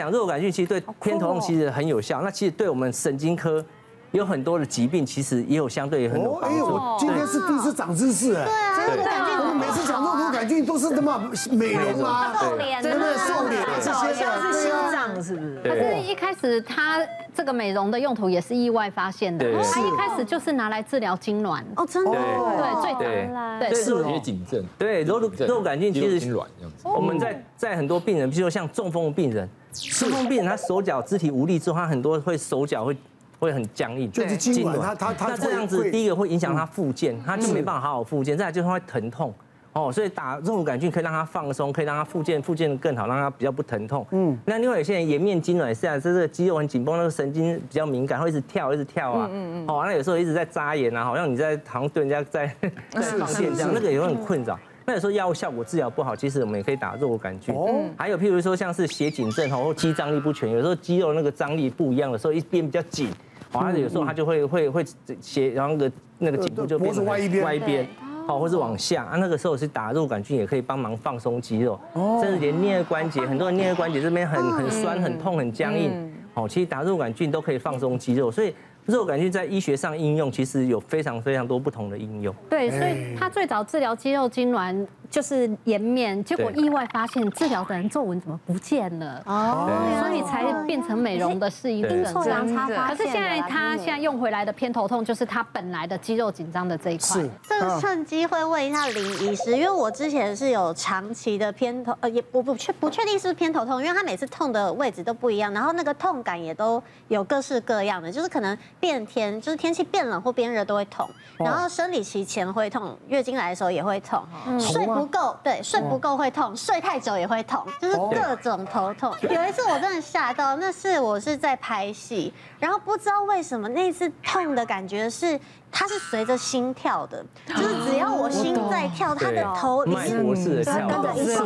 [0.00, 2.22] 讲，肉杆菌其实对偏头痛其实很有效。
[2.22, 3.64] 那其实对我们神经科
[4.12, 6.56] 有很多的疾病，其实也有相对很有帮助。
[6.56, 8.44] 哎，我今天是第一次长知识哎。
[8.86, 15.60] 对啊，肉杆菌，我们每次讲肉毒杆菌都是什么美容啊，瘦脸，真的瘦脸这些的，是心脏是不是？
[15.62, 16.98] 可是一开始它
[17.32, 23.00] 这个美容的用途也是意外发现的，它一开始就是拿来治疗痉挛哦，真的，对，最早
[23.34, 26.88] 来，对，是些颈症，对，肉肉杆菌其实痙攣这样子。
[26.88, 32.96] 我们在在很多病人，比如说像中风病人，中风病人他手脚肢体无力之后，他很多会手脚会
[33.38, 39.32] 会很僵硬，就是痉挛，他他他那这样子，第一个会影响他复健，他就没办法好好复健，再来就是会疼痛。
[39.72, 44.04] 哦，所以打肉毒杆菌可以让他放松，可以让他复健，复健的更好，让他比较不疼痛。
[44.10, 49.28] 嗯，那另外有些人颜面痉挛也是啊，这个肌肉很紧绷，那个神经比较敏感，会一直跳，一直跳啊。
[49.30, 49.66] 嗯嗯。
[49.68, 52.52] 哦，那有时候一直在扎眼啊，好像你在好像对人家在
[52.90, 54.58] 在视线这样，那个也会很困扰。
[54.86, 57.54] 那有时候药物效果治疗不好，其实我们也可以打肉杆菌。
[57.54, 57.68] 哦。
[57.96, 63.08] 还有譬如说像是斜颈症或肌张力不全，有时候肌肉那个张力不一样的时候，一边比较紧，
[63.52, 64.84] 哦，那有时候它就会会会
[65.20, 67.44] 斜，然后那个那个颈部就变成歪一边。
[67.44, 67.86] 歪一边。
[68.26, 71.78] 好，或是往下啊，那个时候是打肉杆菌也可以帮忙放松肌肉，
[72.20, 78.54] 甚至连颞关节，很多人颞关节这边很很酸、很痛、很僵硬，哦，其实打肉杆菌都可以放松肌肉，所以。
[78.86, 82.34] 肉杆菌在医学上应用，其实有非常非常多不同的应用。
[82.48, 89.22] 对，所以它最早治疗肌肉痙攣就是颜面，结果意外发现治疗的人皱纹怎么不见了？
[89.26, 89.68] 哦，
[90.00, 92.04] 所以才变成美容的适应症。
[92.14, 97.06] 可是现在他现在用回来的偏头痛，就是他本来的肌肉紧张的这一块。
[97.20, 97.30] 是。
[97.42, 108.56] 这个趁机会问一下林医师，因为我之前是有长期的偏头，呃，也我不确不确定是不是偏头痛，因为他每次痛的位置都不一样，然后那个痛感也都有各式各样的，就是可能。
[108.78, 111.08] 变天就是天气变冷或变热都会痛，
[111.38, 114.22] 然后生理期前会痛，月经来的时候也会痛，
[114.58, 119.14] 睡不够，对，睡不够会痛，睡太久也会痛，就是各种头痛。
[119.22, 125.40] 有一次我真的吓到，那是我是在拍戏，然后不知道为什么那次痛的感觉是。
[125.72, 131.36] 它是随着心跳的，就是只要我心在跳，它的头也是跟着一起，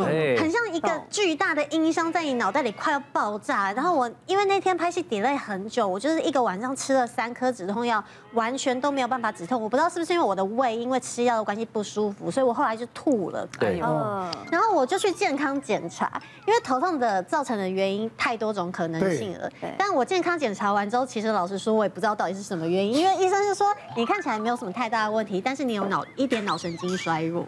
[0.41, 3.73] 很像一个巨大的音箱在你脑袋里快要爆炸。
[3.73, 9.63] 然后我因为那天拍戏 delay 很久，我就是一个晚上吃了三颗止痛药，完全都没有办法止痛。
[9.63, 13.47] 我不知道是不是因为我的胃因为吃药的关系不舒服，所以我后来就吐了。
[13.61, 16.11] 对，然后我就去健康检查，
[16.47, 19.51] 因为头痛的造成的原因太多种可能性了。
[19.79, 24.14] 但我健康检查完之后，其实老实说，我也不知道到底是什么原因，因为医生是说你看。
[24.15, 27.45] 看起来没有什么太大的问题，但是你有脑一点脑神经衰弱。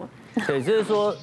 [0.49, 1.15] 对，就是说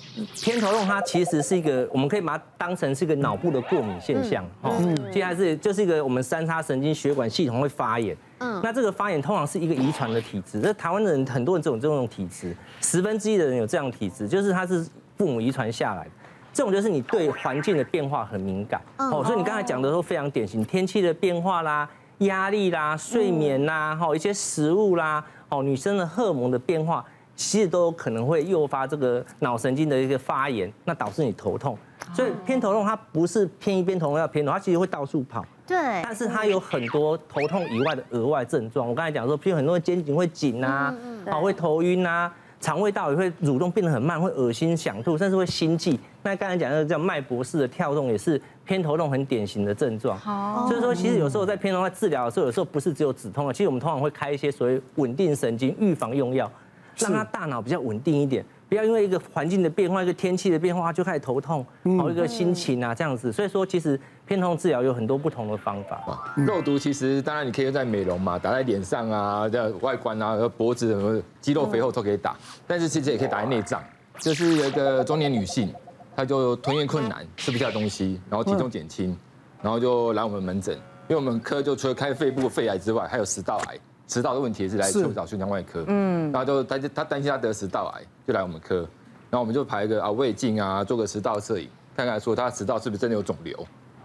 [0.42, 4.46] 偏头痛它其实是一个，我们可以把它当成是一个脑部的过敏现象。
[4.64, 8.16] 嗯，接下来是就是一个我们三叉神经血管系统会发炎。
[8.40, 10.62] 嗯，那这个发炎通常是一个遗传的体质。
[10.62, 14.88] 这台湾的人很多人这种这种体质，十分之一的人有这样的体质，就是它是
[15.18, 16.12] 父母遗传下来的。
[16.54, 18.80] 这种就是你对环境的变化很敏感。
[18.96, 21.90] 哦，所以你刚才讲的都非常典型，天气的变化啦。
[22.20, 27.04] 压力啦、睡眠啦、哈一些食物啦、哦女生的荷尔蒙的变化，
[27.36, 31.78] 其实都有可能会诱发这个脑神经的一个发炎，那导致你头痛。
[32.14, 35.44] 所以偏头痛它不是偏一边头痛要偏头，它其实会到处跑。
[35.66, 35.78] 对。
[36.04, 38.88] 但是它有很多头痛以外的额外症状。
[38.88, 40.94] 我刚才讲说，譬如很多人肩颈会紧啊，
[41.26, 42.32] 啊会头晕啊，
[42.64, 46.00] 肠胃道也会蠕动变得很慢，会恶心想吐，甚至会心悸。
[46.22, 50.18] 那刚才讲的叫脉搏式的跳动，也是偏头痛很典型的症状。
[50.26, 56.50] 哦，所以说其实有时候在偏头痛治疗的时候，有时候不是只有止痛的，其实我们通常会开一些所谓稳定神经预防用药，
[56.98, 61.66] 让他大脑比较稳定一点，不要因为一个环境的变化、一个天气的变化就开始头痛，
[61.98, 63.32] 好一个心情啊这样子。
[63.32, 66.34] 所以说其实偏头痛治疗有很多不同的方法。
[66.36, 72.36] 肉毒其实当然你可以用在美容嘛，打在脸上啊，在外观啊，脖子什么肌肉肥厚都可以打，
[72.66, 73.84] 但是其实也可以打在内脏，
[74.20, 75.74] 就是有一个中年女性。
[76.16, 79.18] 她就吞咽困难，吃不下东西，然后体重减轻，
[79.64, 80.76] 然后就来我们门诊，
[81.08, 83.80] 因为我们科就除了开肺部肺癌之外，还有食道癌，
[84.14, 88.76] 食道的问题是来找胸腔外科，嗯，然后就他就他担心他得食道癌，就来我们科，
[89.32, 93.58] 然后我们就排一个啊胃镜啊，做个食道摄影，看看说他食道是不是真的有肿瘤，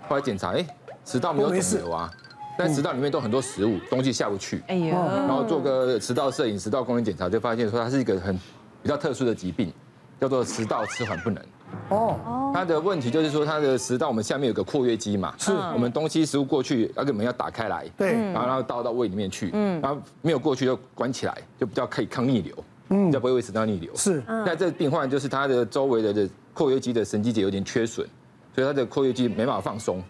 [0.08, 0.66] 后来检查，哎，
[1.04, 2.10] 食道没有肿瘤啊，
[2.56, 4.96] 但食道里面都很多食物，东西下不去，哎呀，
[5.26, 8.34] 然后做个食道摄影、食道功能检查，就发现说他是一个很
[8.82, 9.70] 比较特殊的疾病，
[10.18, 11.44] 叫做食道迟缓不能。
[11.90, 15.52] 哦，他的问题就是说，他的食道我们下面有个括约肌嘛，是。
[15.72, 22.54] 我们东西食物过去，要给我们要打开来，对，然后然后倒到胃里面去，嗯，然后没有过去就关起来，就比较可以抗逆流，
[22.90, 23.90] 嗯，比较不会胃食道逆流。
[23.94, 28.06] 是，那这个病患就是他的周围的的括约肌的神经节有点缺损，
[28.54, 30.02] 所以他的括约肌没办法放松，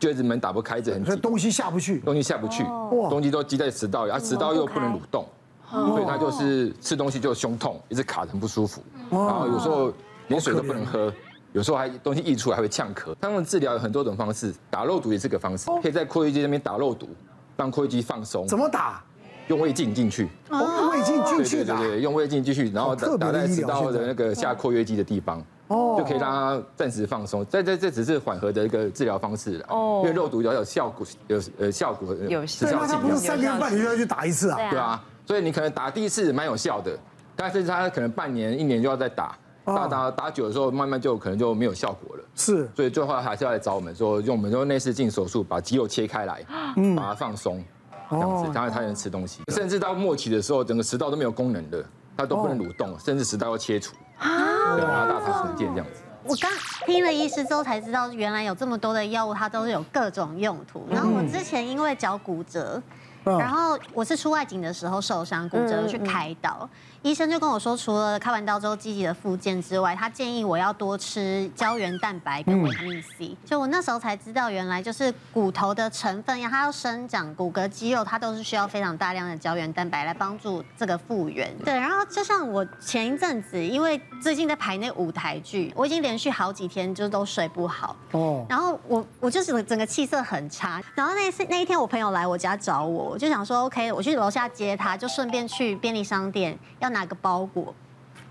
[0.00, 2.64] 就一直门打不开，一直很紧，东西下不去，东西下不去，
[3.08, 5.24] 东西都积在食道里，啊，食道又不能蠕动，
[5.70, 9.92] 所以他就是吃东西就胸痛，一直卡得很不舒服，然后有时候。
[10.28, 11.12] 连水都不能喝，
[11.52, 13.14] 有时候还东西溢出来还会呛咳。
[13.20, 17.08] 他们治疗有很多种方式，打肉毒也是个方式，可以在括约肌那边打肉毒，
[17.56, 18.46] 让括约肌放松。
[18.46, 19.02] 怎么打？
[19.48, 20.28] 用胃镜进去。
[20.50, 21.76] 哦，胃镜进去的。
[21.76, 25.40] 对对对，用胃镜进去，然后打在食道的那个下括约肌的地方。
[25.68, 27.46] 哦，就可以让它暂时放松。
[27.48, 29.66] 这这这只是缓和的一个治疗方式了。
[29.68, 33.00] 哦，因为肉毒要有效果，有呃效果，有时效性。
[33.00, 34.58] 不是三年半你就要去打一次啊？
[34.70, 36.96] 对啊，所以你可能打第一次蛮有效的，
[37.34, 39.36] 但是它可能半年、一年就要再打。
[39.66, 42.24] 打打打久的时候，慢慢就可能就没有效果了。
[42.34, 46.44] 是，所以最后还是要来找我们说，用我们说内视镜手术把肌肉切开来，
[46.76, 47.64] 嗯把它放松，
[48.10, 49.42] 这样子，当然它才能吃东西。
[49.48, 51.84] 甚至到末期的时候，整个食道都没有功能的，
[52.16, 53.96] 它都不能蠕动，甚至食道要切除。
[54.18, 56.02] 啊，对，然后大肠重建这样子。
[56.24, 56.50] 我刚
[56.86, 60.84] 听了医师之后才知道，原来有这么多的药物，它都是有各种用途。
[60.90, 62.82] 然后我之前因为脚骨折，
[63.22, 66.68] 然后我是出外景的时候受伤骨折去开刀。
[67.06, 73.36] 医生就跟我说，除了开完刀之后积极的复健之外，他建议我要多吃胶原蛋白跟维他命 C。
[73.44, 81.48] 就我那时候才知道，原来就是骨头的成分呀，它要生长骨骼肌肉，它都是需要非常大量的胶原蛋白来帮助这个复原。
[81.58, 87.94] 对，然后就像我前一阵子，因为最近在排那舞台剧，我已经连续好几天就都睡不好。
[88.10, 88.44] 哦。
[88.48, 90.82] 然后我我就是整个气色很差。
[90.96, 97.74] 然后那次那一天，我朋友来我家找我，我就想说，OK，我去楼下接他，就顺便去便利商店要拿个包裹，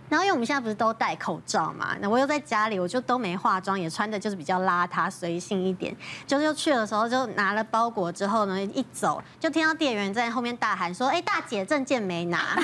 [0.10, 5.96] 然后因为我们现在不是都戴口罩嘛，那我又在家里，我就都没化妆，也穿的就是比较邋遢随性一点，
[6.26, 12.56] 就是又去的时候就拿了包裹之后呢，一走就听到店员在后面大喊说：“哎，大姐证件没拿。
[12.58, 12.64] ”大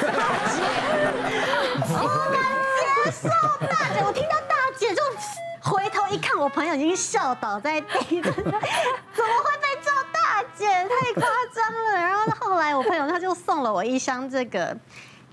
[0.49, 0.63] 姐，
[1.87, 2.41] 我难
[3.05, 3.29] 接受，
[3.67, 5.01] 大姐，我听到大姐就
[5.61, 8.51] 回头一看，我朋友已经笑倒在地，怎么会
[9.61, 10.65] 被叫大姐？
[10.65, 11.93] 太夸张了。
[11.93, 14.75] 然后后来我朋友他就送了我一箱这个。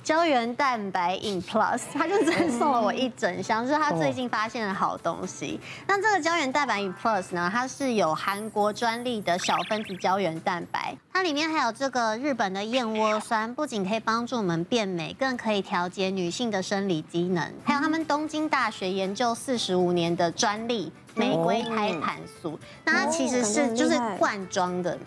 [0.08, 5.60] 胶原蛋白 in plus，他就真送了我一整箱，就是他最近发现的好东西。
[5.87, 17.52] 那这个胶原蛋白 in plus 呢，它是有韩国专利的小分子胶原蛋白，它里面还有这个日本的燕窝酸，不仅可以帮助我们变美，更可以调节女性的生理机能。
[17.62, 24.99] 还有他们东京大学研究四十五年的专利玫瑰胎盘素，那它其实是就是罐装的。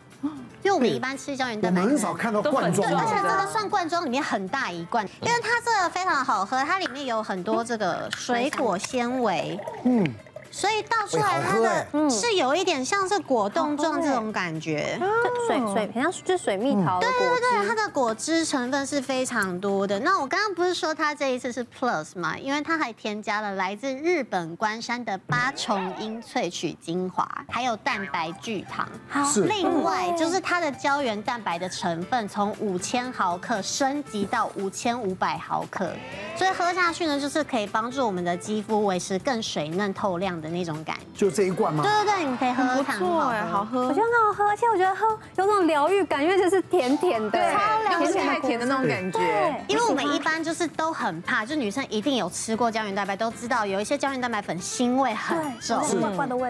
[0.64, 10.06] 因为我们一般吃胶原蛋白，我们很少看到罐装，而且这个算罐装里面很大一罐，因为它这个非常好喝，它里面有很多这个水果纤维，嗯。
[10.52, 15.00] 所以倒出来它的是有一点像是果冻状这种感觉，
[15.48, 17.00] 水水好像是水蜜桃。
[17.00, 20.00] 对对对，它的果汁成分是非常多的。
[20.02, 22.38] 那我刚刚不是说它这一次是 Plus 嘛？
[22.38, 28.88] 因为它还添加了来自日本关山的八重樱萃取精华，还有蛋白聚糖。
[29.10, 29.22] 好。
[29.48, 35.92] 另外就是它的胶原蛋白的成分从五千毫克升级到五千五百毫克，
[36.36, 41.84] 所以喝下去呢，就是可以帮助我们的肌肤维持更水嫩透亮的那种感觉，就这一罐吗？
[41.84, 47.56] 对对对，你可以喝喝看，不错哎，好喝，我觉得很好喝，而且我觉得喝有种疗愈感，因为就是甜甜的，对，
[47.88, 49.20] 甜甜太甜的那种感觉。
[49.68, 55.80] 因为我们一般就是都很怕，就女生一定有吃过胶原蛋白，都知道有一些胶原蛋白粉腥味很重，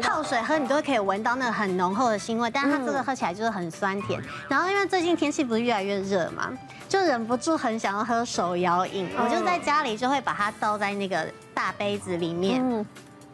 [0.02, 4.22] 泡水喝你都可以闻到那个很浓厚的腥味，但是它这个喝起来就是很酸甜。
[4.48, 6.50] 然后因为最近天气不是越来越热嘛，
[6.88, 12.86] 就忍不住很想要喝手摇饮，我就在家里就会把它倒在那个大杯子里面。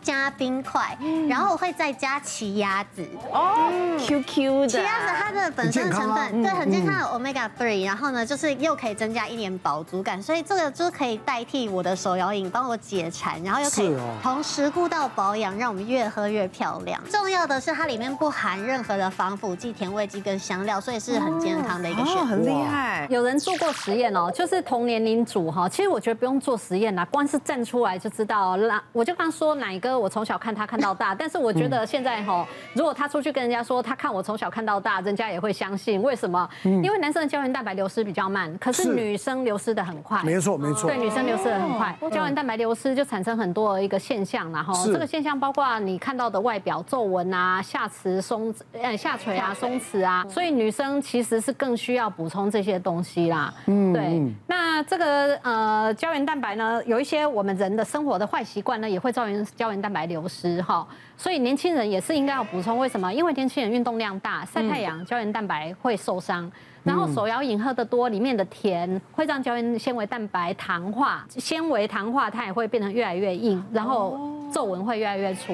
[0.07, 3.69] 加冰块，然后我会再加奇亚籽哦
[3.99, 17.01] ，Q Q 的奇亚籽，它的本身的成分对很健康，的 Omega Three，然后呢就是又可以增加一点饱足感，所以这个就可以代替我的手摇饮，帮我解馋，然后又可以同时顾到保养，让我们越喝越漂亮。
[17.11, 22.23] 重要的是它里面不含任何的防腐剂、甜味剂跟香料，所以是很健康的一个选择。
[22.23, 28.55] 很厉害，有人做过实验哦，就是同年龄组哈，其实我觉得不用做实验啦，光是站出来就知道。
[28.55, 29.96] 那我就刚说哪一个。
[29.97, 36.01] 我从小看他看到大， 但是我觉得现在哈，如果他出去跟人家说他看我从小看到大，人家也会相信。
[36.01, 36.47] 为什么？
[36.63, 40.21] 因为男生的胶原蛋白流失比较慢，可是女生流失的很快。
[40.23, 40.89] 没错，没错。
[40.89, 53.53] 对，女生流失的很快，胶原蛋白流失就产生很多一个现象，然后这个现象包括你看到的外表皱纹啊、下垂松呃下垂啊、松弛啊，所以女生其实是更需要补充这些东西啦。
[53.65, 54.21] 嗯，对。
[54.47, 62.77] 那这个呃胶原蛋白呢，有一些我们人的生活的坏习惯呢，也会造成胶原蛋白流失哈，所以年轻人也是应该要补充。
[62.77, 63.13] 为什么？
[63.13, 66.51] 因为年轻人运动量大，晒太阳，胶原蛋白会受伤。
[66.83, 74.17] 然后手摇饮喝得多，里面的甜会让胶原纤维蛋白糖化，纤维糖化它也会变得越来越硬，然后
[74.53, 75.47] 皱纹会越来越粗。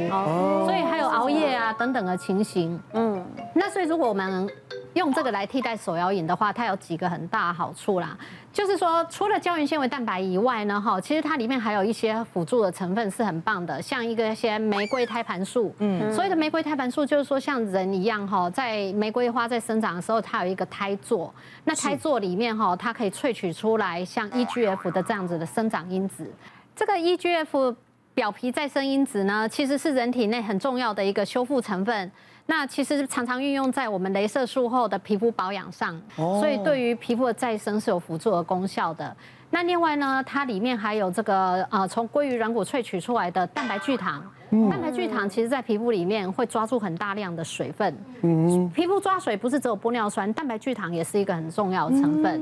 [0.64, 2.80] 所以还有熬夜啊等等的情形。
[2.94, 3.26] 嗯，
[3.56, 4.48] 那所以如果我们
[4.94, 8.18] 用这个来替代手摇饮的话，它有几个很大的好处啦。
[8.52, 15.74] 就是说，除了胶原纤维蛋白以外呢，哈，其实它里面还有一些辅助的成分是很棒的，像一个一些玫瑰胎盘素。
[15.80, 21.34] 嗯，所谓的玫瑰胎盘素就是说，像人一样哈，在玫瑰花在生长的时候，它有一个胎座，
[21.64, 26.32] 那胎座里面哈，它可以萃取出来像 EGF 的这样子的生长因子。
[26.76, 27.76] 这个 EGF
[28.14, 32.12] 表皮再生因子呢，其实是人体内很重要的一个修复成分。
[32.46, 39.16] 那其实常常运用在我们镭射术后的皮肤保养上，所以对于皮肤的再生是有辅助的功效的。
[39.50, 44.24] 那另外呢，它里面还有这个呃，从鲑鱼软骨萃取出来的蛋白聚糖。
[44.70, 47.96] 蛋白聚糖其实在皮肤里面会抓住很大量的水分。
[48.22, 52.42] 嗯，皮肤抓水不是只有玻尿酸，蛋白聚糖也是一个很重要的成分。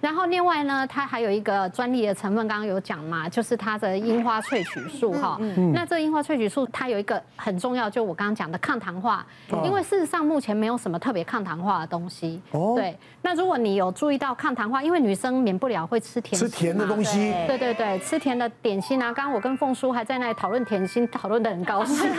[0.00, 5.38] 然后另外呢，它还有一个专利的成分，刚刚有讲嘛，就是它的樱花萃取素哈。
[5.74, 9.26] 那这樱花萃取素它有一个很重要，就我刚刚讲的抗糖化，
[9.64, 12.40] 因为事实上目前没有什么特别抗糖化的东西。
[12.52, 12.96] 哦对。
[13.22, 17.34] 那如果你有注意到抗糖化，因为女生免不了会吃甜吃甜的东西。
[17.46, 19.12] 对对对，吃甜的点心啊。
[19.12, 22.10] 刚刚我跟凤叔还在那里讨论甜心，讨论的很高兴。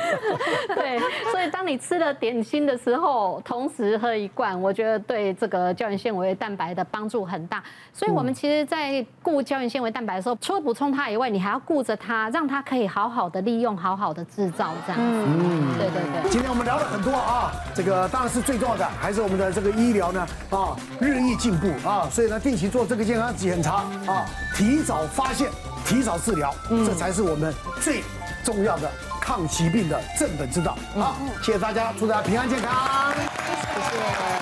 [0.74, 0.98] 对，
[1.30, 7.01] 所以当你吃了点心的时候，同时喝一罐，我觉得对这个胶原纤维蛋白的帮。
[7.02, 7.60] 帮助很大，
[7.92, 15.24] 所以我们其实，在顾胶原纤维蛋白的时候，除了补充它以外，你还要顾着它，让它可以好好的利用，好好的制造这样子。
[15.26, 16.30] 嗯，对对对。
[16.30, 25.50] 今天我们聊了很多啊，这个当然是最重要的，还是我们的这个医疗呢啊，日益进步啊，所以呢，定期做这个健康检查啊，提早发现，
[25.84, 26.54] 提早治疗，
[26.86, 28.04] 这才是我们最
[28.44, 28.88] 重要的
[29.20, 30.78] 抗疾病的正本之道。
[30.94, 33.12] 好，谢谢大家，祝大家平安健康。
[33.12, 34.41] 谢谢。